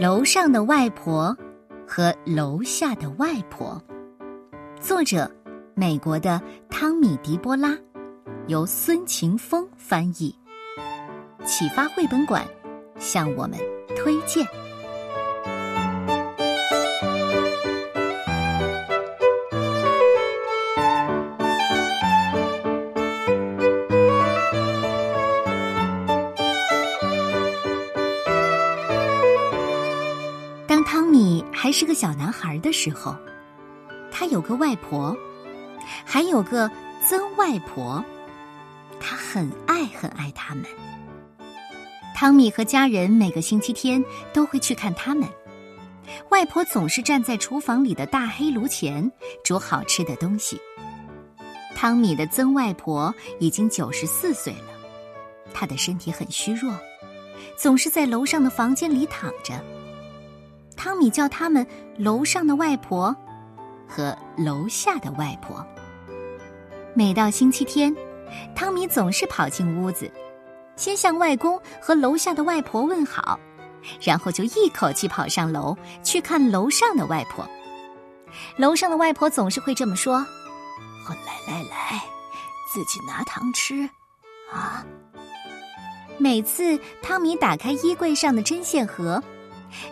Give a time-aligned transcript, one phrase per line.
[0.00, 1.36] 楼上的外婆
[1.86, 3.78] 和楼下的外婆，
[4.80, 5.30] 作者
[5.74, 6.40] 美国的
[6.70, 7.76] 汤米·迪波拉，
[8.46, 10.34] 由孙晴峰翻译。
[11.44, 12.42] 启发绘本馆
[12.98, 13.58] 向我们
[13.94, 14.42] 推荐。
[30.92, 33.16] 汤米还是个小男孩的时候，
[34.10, 35.16] 他有个外婆，
[36.04, 36.68] 还有个
[37.06, 38.04] 曾外婆，
[38.98, 40.64] 他很爱很爱他们。
[42.12, 45.28] 汤米和家人每个星期天都会去看他们。
[46.30, 49.08] 外婆总是站在厨房里的大黑炉前
[49.44, 50.60] 煮好吃的东西。
[51.72, 54.74] 汤米的曾外婆已经九十四岁了，
[55.54, 56.74] 她的身体很虚弱，
[57.56, 59.54] 总是在楼上的房间里躺着。
[60.82, 61.66] 汤米叫他们
[61.98, 63.14] 楼上的外婆
[63.86, 65.62] 和楼下的外婆。
[66.94, 67.94] 每到星期天，
[68.56, 70.10] 汤米总是跑进屋子，
[70.76, 73.38] 先向外公和楼下的外婆问好，
[74.00, 77.46] 然后就一口气跑上楼去看楼上的外婆。
[78.56, 80.26] 楼上的外婆总是会这么说
[81.10, 82.02] ：“来来来，
[82.72, 83.86] 自己拿糖吃
[84.50, 84.82] 啊！”
[86.16, 89.22] 每次汤米打开衣柜上的针线盒。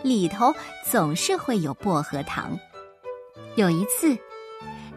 [0.03, 2.57] 里头总是会有薄荷糖。
[3.55, 4.17] 有一次，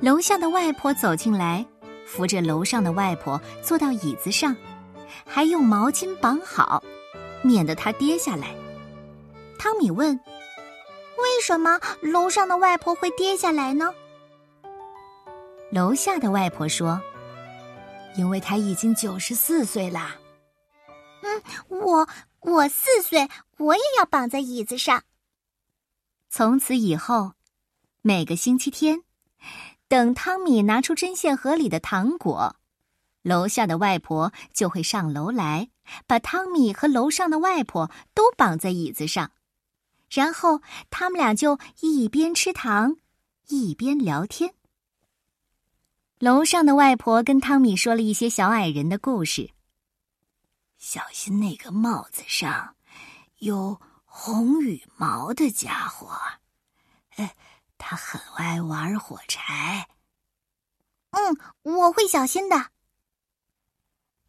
[0.01, 1.65] 楼下的外婆走进来，
[2.07, 4.57] 扶着楼上的外婆坐到椅子上，
[5.27, 6.83] 还用毛巾绑好，
[7.43, 8.55] 免得她跌下来。
[9.59, 10.19] 汤米问
[11.19, 13.93] ：“为什么楼上的外婆会跌下来呢？”
[15.71, 17.01] 楼下的外婆说
[18.17, 20.17] ：“因为她已经九十四岁啦。”
[21.69, 22.09] 我。
[22.45, 25.05] 我四岁，我也要绑在椅子上。
[26.29, 27.35] 从此以后，
[28.01, 29.05] 每个星期天，
[29.87, 32.57] 等汤米拿出针线盒里的糖果，
[33.23, 35.71] 楼下的外婆就会上楼来，
[36.09, 39.31] 把汤米和楼上的外婆都绑在椅子上，
[40.11, 42.97] 然后他们俩就一边吃糖，
[43.47, 44.53] 一边聊天。
[46.19, 49.49] 楼上的外婆跟汤米说了一些小矮人的故事。
[50.83, 52.75] 小心那个帽子上
[53.37, 56.11] 有红羽毛的家伙，
[57.11, 57.37] 哎，
[57.79, 59.89] 他很爱玩火柴。
[61.11, 62.73] 嗯，我会小心的。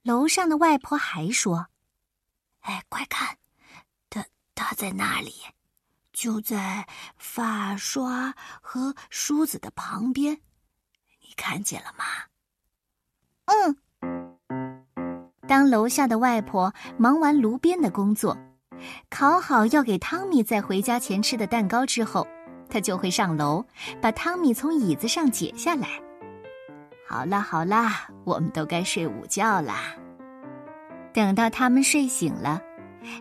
[0.03, 1.69] 楼上的外婆还说
[2.61, 3.39] ：“哎，快看，
[4.11, 5.33] 他他在那里，
[6.11, 6.87] 就在
[7.17, 10.39] 发刷和梳子的旁边，
[11.19, 12.05] 你看见了吗？”
[13.45, 13.82] 嗯。
[15.47, 18.37] 当楼下的外婆忙完炉边的工作，
[19.09, 22.25] 烤好要给汤米在回家前吃的蛋糕之后，
[22.69, 23.63] 她就会上楼
[24.01, 25.87] 把汤米从椅子上解下来。
[27.07, 29.95] 好啦好啦，我们都该睡午觉啦。
[31.13, 32.61] 等到他们睡醒了，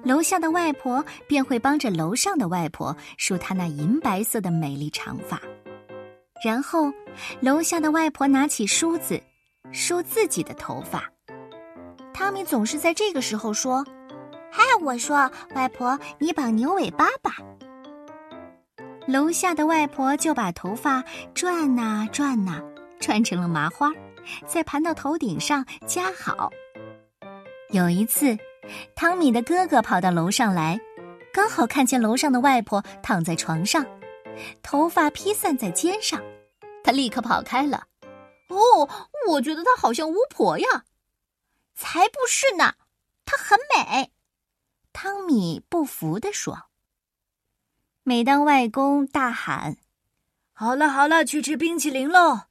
[0.04, 5.40] 楼下的外婆便会帮着楼上的外婆梳她那银白色的美丽长发，
[6.44, 6.90] 然后
[7.40, 9.20] 楼下的外婆拿起梳子
[9.72, 11.10] 梳自己的头发。
[12.22, 13.84] 汤米总是在这个时候说
[14.48, 17.32] ：“嗨，我说，外婆，你绑牛尾巴吧。”
[19.08, 21.02] 楼下的外婆就把头发
[21.34, 22.62] 转呐转呐，
[23.00, 23.90] 转成了麻花，
[24.46, 26.48] 再盘到头顶上夹好。
[27.70, 28.38] 有一次，
[28.94, 30.80] 汤米的哥哥跑到楼上来，
[31.32, 33.84] 刚好看见楼上的外婆躺在床上，
[34.62, 36.22] 头发披散在肩上，
[36.84, 37.82] 他立刻跑开了。
[38.48, 38.88] 哦，
[39.28, 40.84] 我觉得她好像巫婆呀。
[41.74, 42.74] 才不是呢，
[43.24, 44.12] 她很美。
[44.92, 46.70] 汤米不服地说。
[48.04, 49.76] 每当外公大喊
[50.52, 52.46] ：“好了好了，去吃冰淇淋喽！”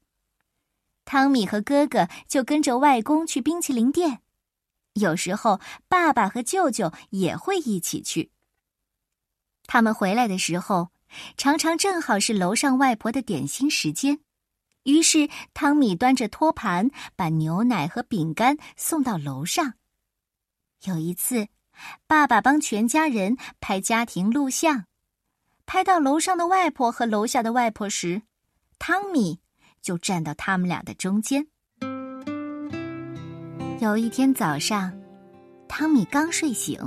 [1.03, 4.21] 汤米和哥哥就跟着外公去冰淇淋店。
[4.93, 8.31] 有时候，爸爸和舅舅也会一起去。
[9.63, 10.91] 他们回来的时候，
[11.35, 14.19] 常常正好是楼上外婆的点心时间。
[14.83, 19.75] 于是，汤米端着托盘，把牛奶和饼干送到楼上。
[20.85, 21.47] 有一次，
[22.07, 24.85] 爸爸帮全家人拍家庭录像，
[25.67, 28.23] 拍到楼上的外婆和楼下的外婆时，
[28.79, 29.39] 汤米
[29.83, 31.45] 就站到他们俩的中间。
[33.79, 34.91] 有一天早上，
[35.67, 36.79] 汤米刚睡醒，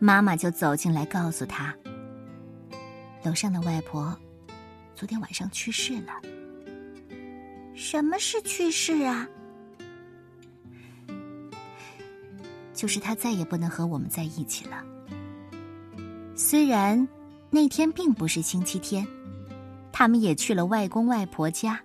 [0.00, 1.72] 妈妈就走进来告诉他
[3.22, 4.16] ：“楼上的外婆
[4.96, 6.20] 昨天晚上去世了。”
[7.80, 9.26] 什么是去世啊？
[12.74, 14.84] 就是他再也不能和我们在一起了。
[16.36, 17.08] 虽然
[17.48, 19.08] 那天并不是星期天，
[19.90, 21.80] 他们也去了外公外婆家。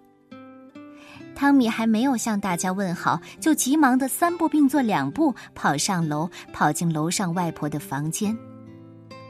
[1.33, 8.37] 汤米还没有向大家问好，就急忙的三步并作两步跑上楼，跑进楼上外婆的房间。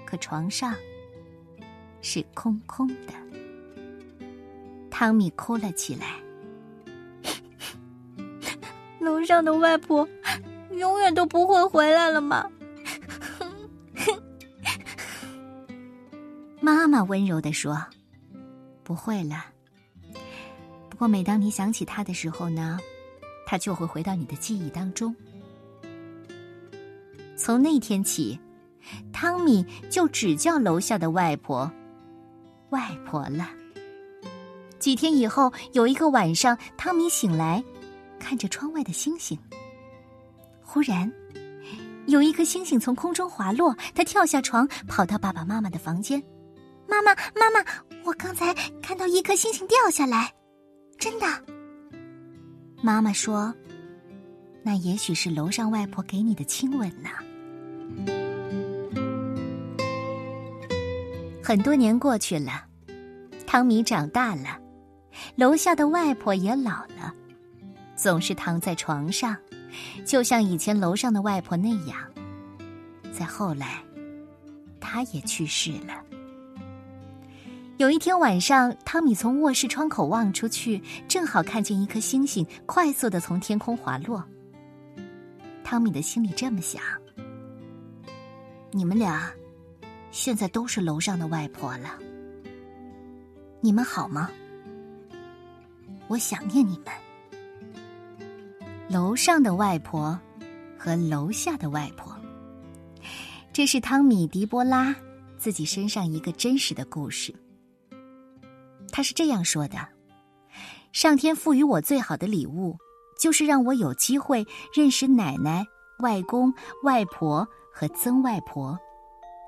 [0.03, 0.73] 可床上
[2.01, 3.13] 是空空的。
[4.89, 6.24] 汤米哭了起来。
[9.05, 10.07] 楼上的外婆
[10.71, 12.49] 永远都不会回来了吗？
[16.59, 17.79] 妈妈温柔的说
[18.83, 19.45] ：“不会了。”
[20.89, 22.79] 不过，每当你想起他的时候呢，
[23.45, 25.15] 他就会回到你的记忆当中。
[27.37, 28.39] 从那天起，
[29.13, 31.71] 汤米就只叫楼下的外婆
[32.71, 33.47] “外婆”了。
[34.79, 37.63] 几天以后，有一个晚上，汤米醒来，
[38.25, 39.37] 看着窗外的星星。
[40.63, 41.11] 忽然，
[42.07, 46.19] 有一颗星星从空中滑落，他跳下床，跑到爸爸妈妈的房间
[46.89, 47.63] ：“妈妈，妈妈，
[48.03, 48.51] 我刚才
[48.81, 50.33] 看到一颗星星掉下来。”
[50.97, 51.27] 真的，
[52.81, 53.53] 妈妈说
[54.65, 57.09] ：“那也许是楼上外婆给你的亲吻呢。”
[61.43, 62.65] 很多年过去了，
[63.45, 64.59] 汤米长大了，
[65.35, 67.13] 楼下的外婆也老了，
[68.05, 69.35] 总是躺在床上，
[70.05, 71.97] 就像以前楼上的外婆那样。
[73.11, 73.83] 再后来，
[74.79, 76.03] 她也去世了。
[77.77, 84.23] 有一天晚上，汤米从卧室窗口望出去，正好看见一颗星星快速的从天空滑落。
[85.63, 86.83] 汤米的心里这么想：
[88.69, 89.33] 你们俩
[90.11, 91.97] 现在都是楼上的外婆了，
[93.61, 94.29] 你们好吗？
[96.07, 97.04] 我想念你们。
[98.87, 100.19] 楼上的外婆
[100.77, 102.15] 和楼下的外婆，
[103.51, 104.95] 这是汤米·迪波拉
[105.39, 107.33] 自己身上一个真实的故事。
[108.91, 109.77] 他是这样说的
[110.93, 112.77] ：“上天赋予我最好的礼物，
[113.19, 115.65] 就是让我有机会认识奶奶、
[115.99, 116.53] 外公、
[116.83, 118.77] 外婆和曾外婆。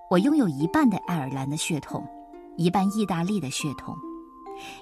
[0.10, 2.04] 我拥有一半的爱尔兰的血统，
[2.58, 3.96] 一半意大利的血统。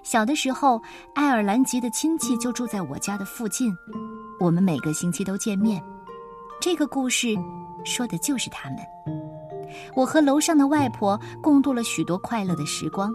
[0.02, 0.82] 小的时候，
[1.14, 3.76] 爱尔兰籍的亲戚就住在我家的附近，
[4.40, 5.84] 我们每个星期都见面。
[6.60, 7.36] 这个故事
[7.84, 8.80] 说的就是他们。
[9.94, 13.14] 我和楼上的外婆共度了许多快乐的时光。”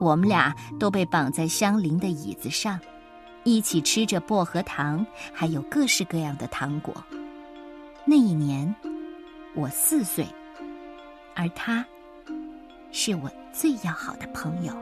[0.00, 2.80] 我们俩都被绑在相邻的椅子上，
[3.44, 6.94] 一起吃着薄荷糖，还有各式各样的糖果。
[8.06, 8.74] 那一年，
[9.54, 10.26] 我四岁，
[11.34, 11.84] 而他
[12.90, 14.72] 是我最要好的朋友。